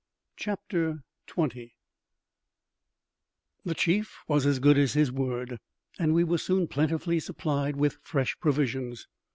CHAPTER 0.35 1.03
20 1.27 1.75
The 3.63 3.75
chief 3.75 4.17
was 4.27 4.47
as 4.47 4.57
good 4.57 4.75
as 4.79 4.93
his 4.93 5.11
word, 5.11 5.59
and 5.99 6.15
we 6.15 6.23
were 6.23 6.39
soon 6.39 6.67
plentifully 6.67 7.19
supplied 7.19 7.75
with 7.75 7.99
fresh 8.01 8.35
provisions. 8.39 9.07